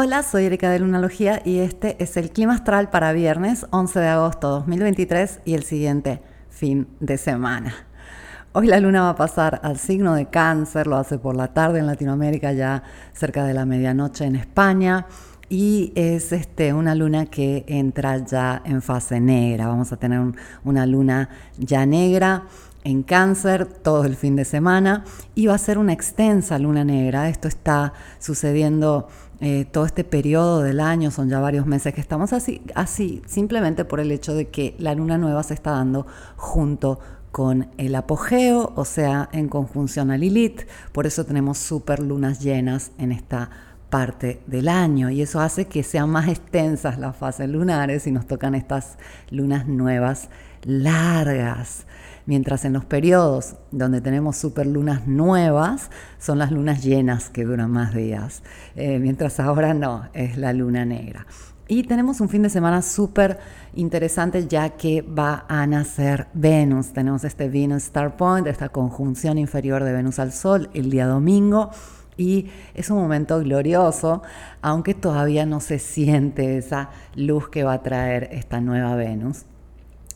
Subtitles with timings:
[0.00, 4.06] Hola, soy Erika de Lunalogía y este es el clima astral para viernes 11 de
[4.06, 7.74] agosto 2023 y el siguiente fin de semana.
[8.52, 11.80] Hoy la luna va a pasar al signo de cáncer, lo hace por la tarde
[11.80, 15.06] en Latinoamérica, ya cerca de la medianoche en España.
[15.48, 19.66] Y es este, una luna que entra ya en fase negra.
[19.66, 20.20] Vamos a tener
[20.62, 21.28] una luna
[21.58, 22.44] ya negra
[22.84, 25.04] en cáncer todo el fin de semana
[25.34, 27.28] y va a ser una extensa luna negra.
[27.28, 29.08] Esto está sucediendo
[29.40, 33.84] eh, todo este periodo del año, son ya varios meses que estamos así, así, simplemente
[33.84, 36.06] por el hecho de que la luna nueva se está dando
[36.36, 36.98] junto
[37.30, 40.62] con el apogeo, o sea, en conjunción a Lilith,
[40.92, 43.50] por eso tenemos super lunas llenas en esta
[43.90, 45.10] parte del año.
[45.10, 48.98] Y eso hace que sean más extensas las fases lunares y nos tocan estas
[49.30, 50.28] lunas nuevas
[50.64, 51.86] largas.
[52.26, 57.94] Mientras en los periodos donde tenemos superlunas nuevas son las lunas llenas que duran más
[57.94, 58.42] días,
[58.76, 61.26] eh, mientras ahora no, es la luna negra.
[61.70, 63.38] Y tenemos un fin de semana súper
[63.74, 66.94] interesante ya que va a nacer Venus.
[66.94, 71.70] Tenemos este Venus Star Point, esta conjunción inferior de Venus al Sol el día domingo.
[72.16, 74.22] Y es un momento glorioso,
[74.62, 79.44] aunque todavía no se siente esa luz que va a traer esta nueva Venus.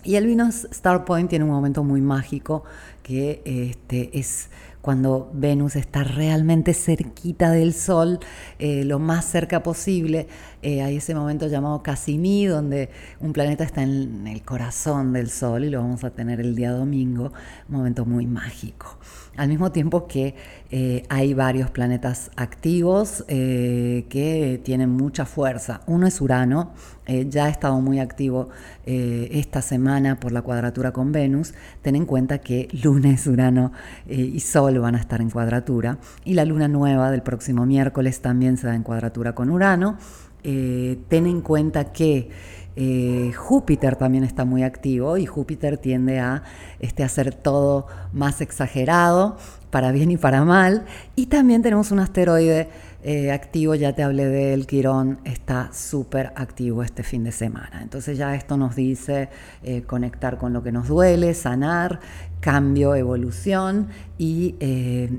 [0.05, 2.65] Y el Venus Star Point tiene un momento muy mágico
[3.03, 4.49] que este, es
[4.83, 8.19] cuando Venus está realmente cerquita del Sol,
[8.59, 10.27] eh, lo más cerca posible.
[10.61, 15.65] Eh, hay ese momento llamado Casimí, donde un planeta está en el corazón del Sol
[15.65, 17.33] y lo vamos a tener el día domingo,
[17.69, 18.99] un momento muy mágico
[19.35, 20.35] al mismo tiempo que
[20.71, 25.81] eh, hay varios planetas activos que tienen mucha fuerza.
[25.87, 26.75] Uno es Urano,
[27.07, 28.51] ya ha estado muy activo
[28.85, 31.55] esta semana por la cuadratura con Venus.
[31.81, 33.73] Ten en cuenta que lunes, Urano
[34.07, 38.57] y Sol van a estar en cuadratura y la luna nueva del próximo miércoles también
[38.57, 39.97] se da en cuadratura con Urano.
[40.43, 42.31] ten en cuenta que
[42.75, 46.43] eh, Júpiter también está muy activo y Júpiter tiende a
[46.81, 49.37] este, hacer todo más exagerado,
[49.71, 50.85] para bien y para mal.
[51.17, 52.69] Y también tenemos un asteroide
[53.03, 57.81] eh, activo, ya te hablé de él, Quirón, está súper activo este fin de semana.
[57.83, 59.29] Entonces ya esto nos dice
[59.63, 62.01] eh, conectar con lo que nos duele, sanar,
[62.41, 64.57] cambio, evolución y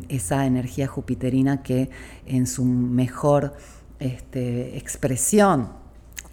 [0.09, 1.89] esa energía jupiterina que
[2.25, 3.53] en su mejor
[3.99, 5.69] este, expresión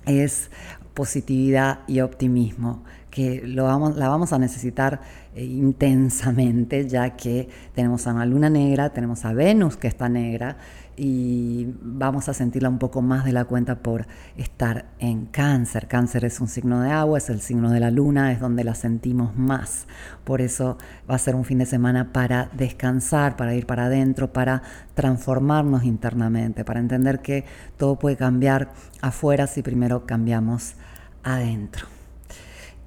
[0.06, 0.50] es
[0.94, 5.00] positividad y optimismo, que lo vamos, la vamos a necesitar
[5.34, 10.58] eh, intensamente, ya que tenemos a una luna negra, tenemos a Venus que está negra,
[11.02, 14.06] y vamos a sentirla un poco más de la cuenta por
[14.36, 15.88] estar en cáncer.
[15.88, 18.74] Cáncer es un signo de agua, es el signo de la luna, es donde la
[18.74, 19.86] sentimos más.
[20.24, 20.76] Por eso
[21.10, 24.60] va a ser un fin de semana para descansar, para ir para adentro, para
[24.92, 27.46] transformarnos internamente, para entender que
[27.78, 30.74] todo puede cambiar afuera si primero cambiamos
[31.22, 31.86] adentro.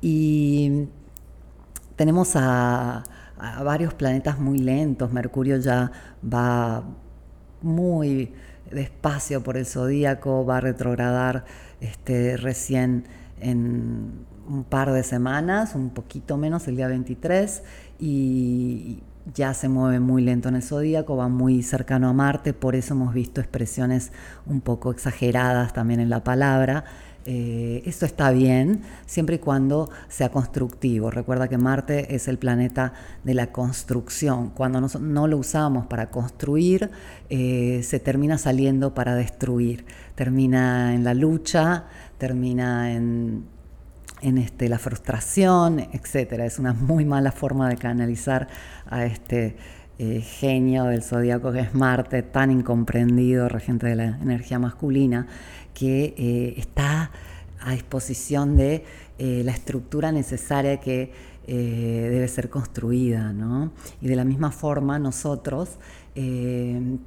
[0.02, 0.88] Y
[1.96, 3.02] tenemos a,
[3.64, 5.12] varios planetas muy lentos.
[5.12, 5.92] Mercurio ya
[6.24, 6.84] va
[7.64, 8.34] muy
[8.70, 11.46] despacio por el zodíaco, va a retrogradar
[11.82, 13.06] este, recién
[13.40, 17.64] en un par de semanas, un poquito menos, el día 23,
[18.00, 19.00] y
[19.34, 22.94] ya se mueve muy lento en el zodíaco, va muy cercano a Marte, por eso
[22.94, 24.12] hemos visto expresiones
[24.46, 26.84] un poco exageradas también en la palabra.
[27.26, 31.10] Eh, esto está bien siempre y cuando sea constructivo.
[31.10, 34.50] Recuerda que Marte es el planeta de la construcción.
[34.50, 36.92] Cuando no, lo usamos para construir,
[37.30, 39.86] eh, se termina saliendo para destruir.
[40.16, 41.86] Termina en la lucha,
[42.18, 43.46] termina en,
[44.22, 46.34] este, la frustración, etc.
[46.44, 48.48] Es una muy mala forma de canalizar
[48.86, 49.56] a este
[50.00, 55.28] eh, genio del zodíaco que es Marte, tan incomprendido, regente de la energía masculina
[55.74, 57.12] que eh, está
[57.60, 58.84] a disposición de
[59.18, 61.12] eh, la estructura necesaria que
[61.46, 63.34] eh, debe ser construida.
[64.02, 65.78] Y de la misma forma nosotros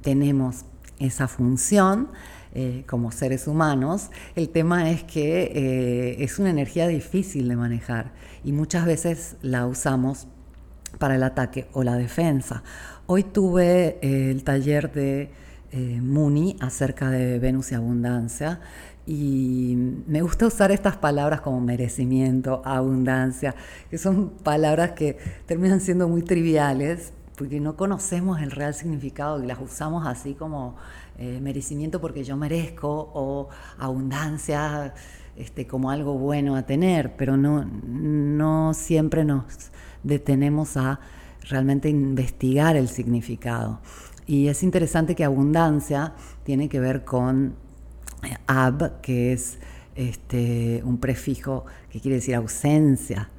[0.01, 0.65] tenemos
[0.99, 2.09] esa función
[2.87, 4.09] como seres humanos.
[4.35, 8.11] El tema es que es una energía difícil de manejar
[8.43, 10.27] y muchas veces la usamos
[10.99, 12.63] para el ataque o la defensa.
[13.05, 15.31] Hoy tuve el taller de
[15.71, 18.59] eh, Muni acerca de Venus y abundancia.
[19.05, 19.75] Y
[20.05, 23.55] me gusta usar estas palabras como merecimiento, abundancia,
[23.89, 29.45] que son palabras que terminan siendo muy triviales porque no conocemos el real significado y
[29.45, 30.75] las usamos así como
[31.19, 34.93] eh, merecimiento porque yo merezco o abundancia
[35.35, 39.71] este, como algo bueno a tener, pero no, no siempre nos
[40.03, 40.99] detenemos a
[41.47, 43.79] realmente investigar el significado.
[44.27, 46.13] Y es interesante que abundancia
[46.43, 47.55] tiene que ver con
[48.45, 49.57] ab, que es
[49.95, 53.29] este, un prefijo que quiere decir ausencia,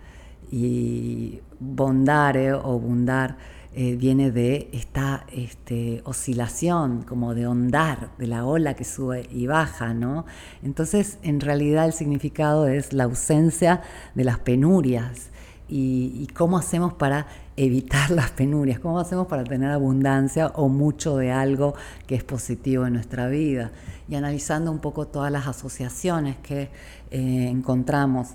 [0.50, 3.36] y bondare o bundar
[3.74, 9.46] eh, viene de esta este, oscilación, como de ondar, de la ola que sube y
[9.46, 10.24] baja, ¿no?
[10.62, 13.82] Entonces, en realidad el significado es la ausencia
[14.14, 15.28] de las penurias
[15.68, 17.26] y, cómo hacemos para
[17.56, 21.74] evitar las penurias, cómo hacemos para tener abundancia o mucho de algo
[22.06, 23.70] que es positivo en nuestra vida.
[24.08, 26.70] Y analizando un poco todas las asociaciones que
[27.10, 28.28] eh, encontramos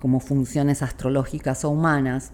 [0.00, 2.32] como funciones astrológicas o humanas,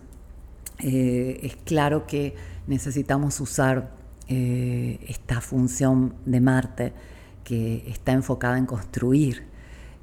[0.78, 2.34] eh, es claro que
[2.66, 3.90] necesitamos usar
[4.28, 6.92] eh, esta función de Marte
[7.44, 9.44] que está enfocada en construir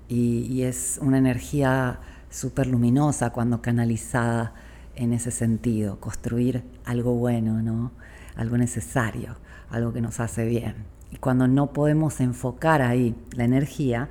[0.07, 2.00] y, es una energía
[2.31, 4.56] súper luminosa cuando canalizada
[4.95, 7.92] en ese sentido, construir algo bueno, ¿no?
[8.36, 9.38] algo necesario,
[9.69, 10.75] algo que nos hace bien.
[11.12, 14.10] Y cuando no podemos enfocar ahí la energía,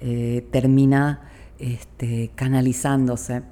[0.00, 1.22] eh, termina
[1.58, 3.42] este, canalizándose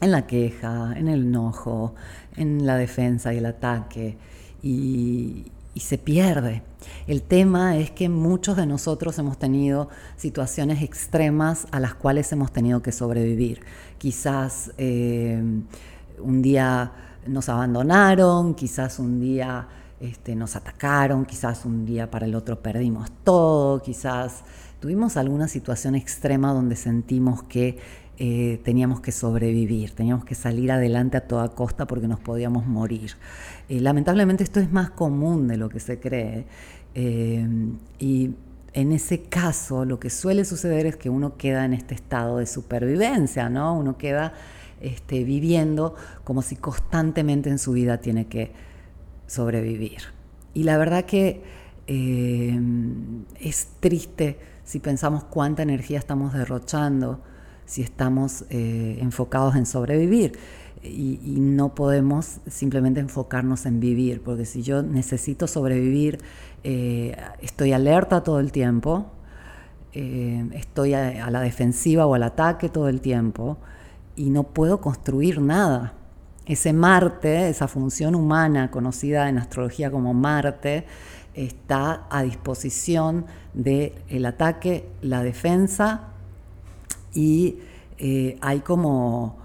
[0.00, 1.94] en la queja, en el enojo,
[2.36, 4.18] en la defensa y el ataque,
[4.62, 6.62] y, se pierde.
[7.06, 12.52] El tema es que muchos de nosotros hemos tenido situaciones extremas a las cuales hemos
[12.52, 13.60] tenido que sobrevivir.
[13.98, 15.42] Quizás eh,
[16.20, 16.92] un día
[17.26, 19.68] nos abandonaron, quizás un día
[20.00, 24.44] este, nos atacaron, quizás un día para el otro perdimos todo, quizás
[24.80, 27.78] tuvimos alguna situación extrema donde sentimos que
[28.20, 33.12] eh, teníamos que sobrevivir, teníamos que salir adelante a toda costa porque nos podíamos morir.
[33.68, 36.44] Eh, lamentablemente esto es más común de lo que se cree
[36.96, 37.46] eh,
[38.00, 38.34] y
[38.72, 42.46] en ese caso lo que suele suceder es que uno queda en este estado de
[42.46, 43.78] supervivencia, ¿no?
[43.78, 44.32] Uno queda
[44.80, 45.94] este, viviendo
[46.24, 48.50] como si constantemente en su vida tiene que
[49.28, 50.00] sobrevivir.
[50.54, 51.44] Y la verdad que
[51.86, 57.22] es triste si pensamos cuánta energía estamos derrochando
[57.68, 60.38] si estamos eh, enfocados en sobrevivir.
[60.82, 66.18] Y, no podemos simplemente enfocarnos en vivir, porque si yo necesito sobrevivir,
[66.64, 69.06] eh, estoy alerta todo el tiempo,
[69.92, 73.58] eh, estoy a, la defensiva o al ataque todo el tiempo
[74.16, 75.94] y no puedo construir nada.
[76.46, 80.86] Ese Marte, esa función humana conocida en astrología como Marte,
[81.34, 86.14] está a disposición del ataque, la defensa
[87.14, 87.58] y
[87.98, 89.38] eh, hay como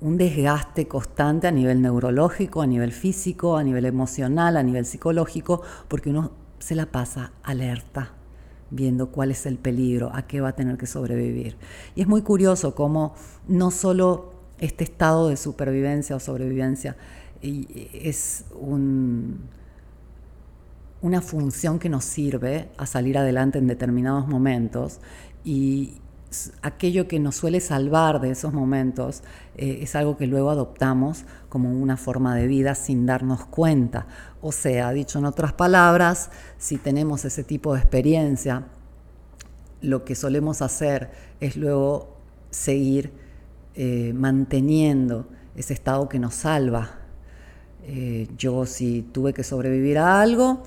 [0.00, 5.62] un desgaste constante a nivel neurológico, a nivel físico, a nivel emocional, a nivel psicológico,
[5.88, 8.12] porque uno se la pasa alerta,
[8.70, 11.56] viendo cuál es el peligro, a qué va a tener que sobrevivir.
[11.94, 13.14] Y es muy curioso cómo
[13.48, 16.96] no solo este estado de supervivencia o sobrevivencia
[17.42, 18.44] es
[21.02, 25.00] una función que nos sirve a salir adelante en determinados momentos
[25.44, 26.00] y,
[26.62, 29.22] aquello que nos suele salvar de esos momentos
[29.56, 34.06] eh, es algo que luego adoptamos como una forma de vida sin darnos cuenta.
[34.40, 38.64] O sea, dicho en otras palabras, si tenemos ese tipo de experiencia,
[39.80, 41.10] lo que solemos hacer
[41.40, 42.16] es luego
[42.50, 43.12] seguir
[43.74, 47.00] eh, manteniendo ese estado que nos salva.
[47.84, 50.62] Eh, yo si tuve que sobrevivir a algo,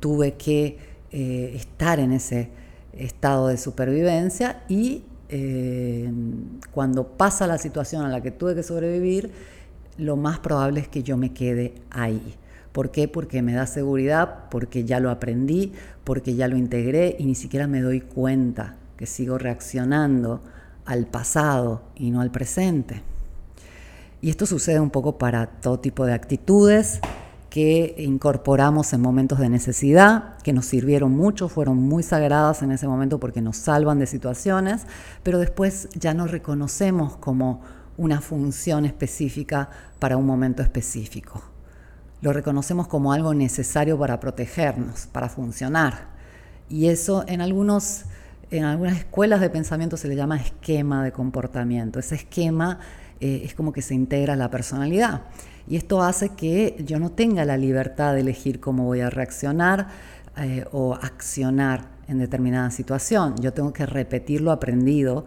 [0.00, 2.50] tuve que estar en ese
[2.98, 6.10] estado de supervivencia y eh,
[6.72, 9.30] cuando pasa la situación a la que tuve que sobrevivir,
[9.98, 12.34] lo más probable es que yo me quede ahí.
[12.72, 13.08] ¿Por qué?
[13.08, 15.72] Porque me da seguridad, porque ya lo aprendí,
[16.04, 20.42] porque ya lo integré y ni siquiera me doy cuenta que sigo reaccionando
[20.84, 23.02] al pasado y no al presente.
[24.20, 27.00] Y esto sucede un poco para todo tipo de actitudes,
[27.50, 32.88] que incorporamos en momentos de necesidad, que nos sirvieron mucho, fueron muy sagradas en ese
[32.88, 34.86] momento porque nos salvan de situaciones,
[35.22, 37.62] pero después ya no reconocemos como
[37.96, 41.42] una función específica para un momento específico.
[42.20, 46.08] Lo reconocemos como algo necesario para protegernos, para funcionar.
[46.68, 48.04] Y eso en, algunos,
[48.50, 51.98] en algunas escuelas de pensamiento se le llama esquema de comportamiento.
[51.98, 52.80] Ese esquema
[53.20, 55.22] eh, es como que se integra la personalidad.
[55.68, 59.88] Y esto hace que yo no tenga la libertad de elegir cómo voy a reaccionar
[60.36, 63.34] eh, o accionar en determinada situación.
[63.40, 65.26] Yo tengo que repetir lo aprendido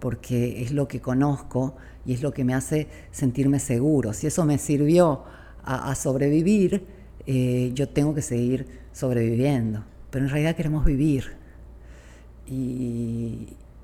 [0.00, 4.12] porque es lo que conozco y es lo que me hace sentirme seguro.
[4.12, 5.24] Si eso me sirvió
[5.64, 6.86] a, sobrevivir,
[7.26, 9.84] eh, yo tengo que seguir sobreviviendo.
[10.10, 11.36] Pero en realidad queremos vivir.
[12.46, 13.37] Y,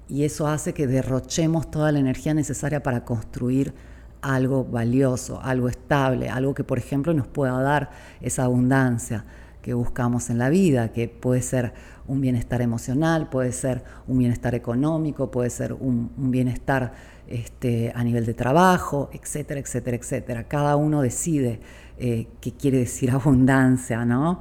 [0.08, 3.74] y eso hace que derrochemos toda la energía necesaria para construir
[4.20, 9.24] algo valioso, algo estable, algo que por ejemplo nos pueda dar esa abundancia,
[9.62, 11.72] que buscamos en la vida, que puede ser
[12.06, 16.92] un bienestar emocional, puede ser un bienestar económico, puede ser un, bienestar
[17.26, 20.44] este, a nivel de trabajo, etcétera, etcétera, etcétera.
[20.44, 21.60] Cada uno decide
[21.98, 24.40] eh, qué quiere decir abundancia ¿no?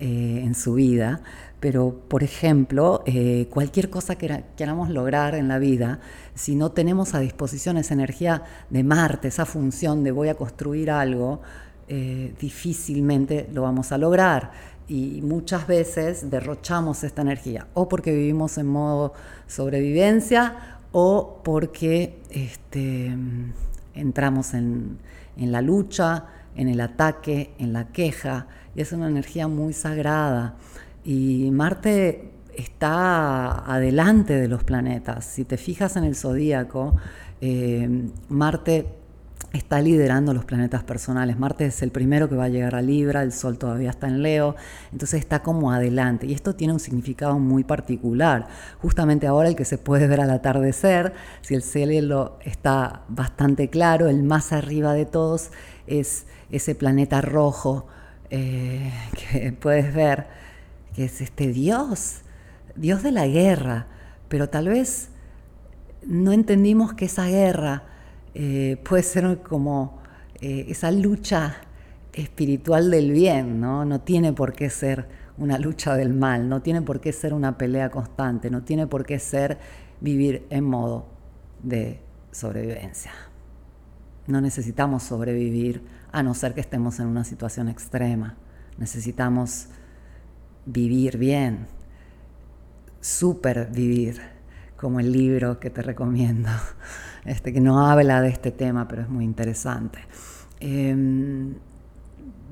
[0.00, 1.22] Eh, en su vida,
[1.64, 5.98] pero por ejemplo, eh, cualquier cosa que queramos lograr en la vida,
[6.34, 10.90] si no tenemos a disposición esa energía de Marte, esa función de voy a construir
[10.90, 11.40] algo,
[11.88, 14.52] eh, difícilmente lo vamos a lograr.
[14.88, 19.14] Y muchas veces derrochamos esta energía, o porque vivimos en modo
[19.46, 23.16] sobrevivencia, o porque este,
[23.94, 24.98] entramos en,
[25.38, 30.56] en la lucha, en el ataque, en la queja, y es una energía muy sagrada.
[31.04, 35.24] Y Marte está adelante de los planetas.
[35.24, 36.96] Si te fijas en el zodíaco,
[37.40, 38.86] eh, Marte
[39.52, 41.38] está liderando los planetas personales.
[41.38, 44.22] Marte es el primero que va a llegar a Libra, el Sol todavía está en
[44.22, 44.56] Leo,
[44.92, 46.26] entonces está como adelante.
[46.26, 48.48] Y esto tiene un significado muy particular.
[48.80, 54.08] Justamente ahora el que se puede ver al atardecer, si el cielo está bastante claro,
[54.08, 55.50] el más arriba de todos
[55.86, 57.86] es ese planeta rojo
[58.30, 58.92] eh,
[59.32, 60.26] que puedes ver
[60.94, 62.22] que es este Dios,
[62.76, 63.86] Dios de la guerra,
[64.28, 65.10] pero tal vez
[66.06, 67.84] no entendimos que esa guerra
[68.34, 69.98] eh, puede ser como
[70.40, 71.56] eh, esa lucha
[72.12, 73.84] espiritual del bien, ¿no?
[73.84, 77.58] No tiene por qué ser una lucha del mal, no tiene por qué ser una
[77.58, 79.58] pelea constante, no tiene por qué ser
[80.00, 81.06] vivir en modo
[81.62, 83.12] de sobrevivencia.
[84.26, 85.82] No necesitamos sobrevivir
[86.12, 88.36] a no ser que estemos en una situación extrema.
[88.78, 89.68] Necesitamos
[90.66, 91.66] vivir bien,
[93.00, 94.20] super vivir,
[94.76, 96.50] como el libro que te recomiendo,
[97.24, 99.98] este, que no habla de este tema, pero es muy interesante.
[100.60, 101.54] Em,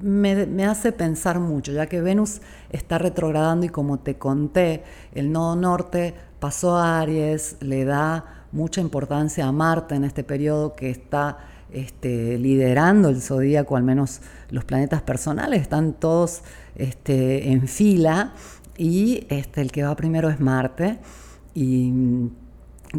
[0.02, 2.40] me, hace pensar mucho, ya que Venus
[2.70, 8.80] está retrogradando y como te conté, el nodo norte pasó a Aries, le da mucha
[8.80, 11.38] importancia a Marte en este periodo que está
[11.72, 16.42] este, liderando el zodíaco, al menos los planetas personales, están todos
[16.76, 18.34] este, en fila
[18.76, 20.98] y este, el que va primero es Marte.
[21.54, 21.92] Y,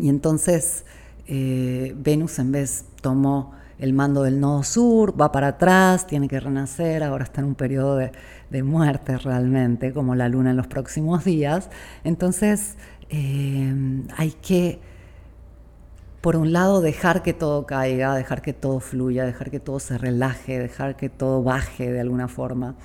[0.01, 0.85] entonces
[1.27, 6.39] eh, Venus en vez tomó el mando del nodo sur, va para atrás, tiene que
[6.39, 8.11] renacer, ahora está en un periodo de,
[8.63, 11.69] muerte realmente, como la luna en los próximos días.
[12.03, 12.75] Entonces
[13.09, 14.79] eh, hay que
[16.23, 19.97] por un lado, dejar que todo caiga, dejar que todo fluya, dejar que todo se
[19.97, 22.75] relaje, dejar que todo baje de alguna forma,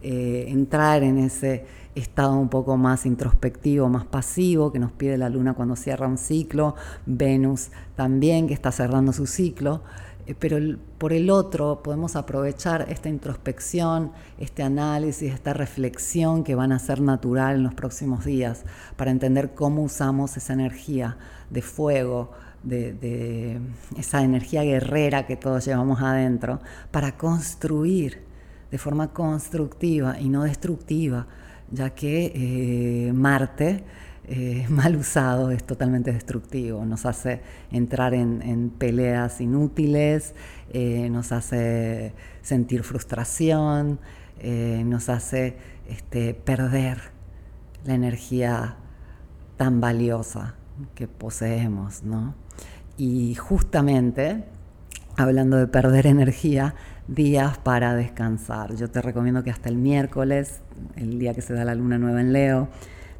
[0.00, 5.28] eh, entrar en ese estado un poco más introspectivo, más pasivo que nos pide la
[5.28, 6.74] luna cuando cierra un ciclo,
[7.04, 9.82] Venus también que está cerrando su ciclo,
[10.26, 10.56] eh, pero
[10.96, 17.02] por el otro podemos aprovechar esta introspección, este análisis, esta reflexión que van a ser
[17.02, 18.64] natural en los próximos días
[18.96, 21.18] para entender cómo usamos esa energía
[21.50, 22.32] de fuego,
[22.66, 23.60] de,
[23.96, 28.22] esa energía guerrera que todos llevamos adentro para construir
[28.70, 31.26] de forma constructiva y no destructiva,
[31.70, 33.84] ya que eh, Marte,
[34.28, 40.34] eh, mal usado, es totalmente destructivo, nos hace entrar en, peleas inútiles,
[40.72, 44.00] eh, nos hace sentir frustración,
[44.84, 45.56] nos hace
[45.88, 46.98] este, perder
[47.84, 48.76] la energía
[49.56, 50.56] tan valiosa
[50.94, 52.34] que poseemos, ¿no?
[52.96, 54.44] Y justamente,
[55.16, 56.74] hablando de perder energía,
[57.08, 58.74] días para descansar.
[58.74, 60.60] Yo te recomiendo que hasta el miércoles,
[60.96, 62.68] el día que se da la luna nueva en Leo,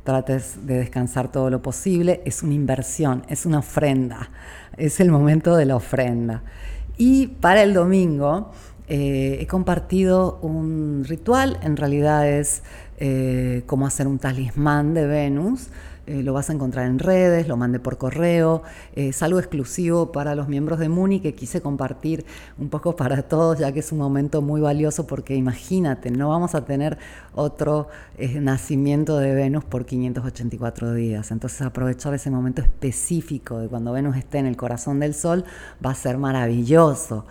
[0.04, 2.22] trates de descansar todo lo posible.
[2.24, 4.30] Es una inversión, es una ofrenda,
[4.76, 6.42] es el momento de la ofrenda.
[6.96, 8.52] Y para el domingo
[8.88, 12.62] eh, he compartido un ritual, en realidad es
[12.98, 15.68] eh, como hacer un talismán de Venus.
[16.06, 18.62] Eh, lo vas a encontrar en redes, lo mandé por correo,
[18.94, 22.24] es algo exclusivo para los miembros de Muni que quise compartir
[22.58, 26.54] un poco para todos, ya que es un momento muy valioso porque imagínate, no vamos
[26.54, 26.96] a tener
[27.34, 27.88] otro
[28.18, 34.16] eh, nacimiento de Venus por 584 días, entonces aprovechar ese momento específico de cuando Venus
[34.16, 35.44] esté en el corazón del Sol
[35.84, 37.26] va a ser maravilloso.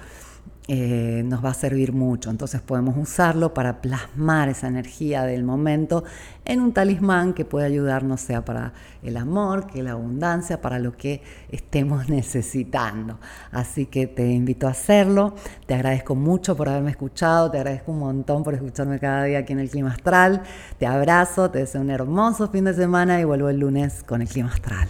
[0.68, 2.32] Eh, nos va a servir mucho.
[2.32, 6.04] Entonces podemos usarlo para plasmar esa energía del momento
[6.44, 10.98] en un talismán que puede ayudarnos, sea para el amor, que la abundancia, para lo
[10.98, 13.20] que estemos necesitando.
[13.52, 15.36] Así que te invito a hacerlo.
[15.68, 19.54] Te agradezco mucho por haberme escuchado, te agradezco un montón por escucharme cada día aquí
[19.54, 20.42] en el Clima Astral.
[20.80, 24.28] Te abrazo, te deseo un hermoso fin de semana y vuelvo el lunes con el
[24.28, 24.88] Clima Astral.